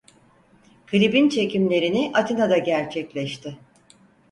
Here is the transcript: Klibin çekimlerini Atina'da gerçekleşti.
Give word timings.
Klibin 0.85 1.29
çekimlerini 1.29 2.11
Atina'da 2.13 2.57
gerçekleşti. 2.57 3.57